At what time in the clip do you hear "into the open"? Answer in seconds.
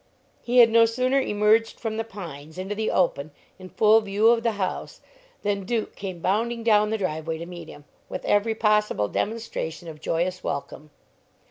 2.57-3.29